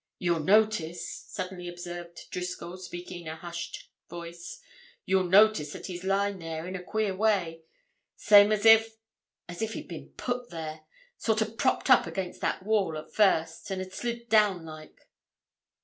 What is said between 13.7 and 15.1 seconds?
had slid down, like."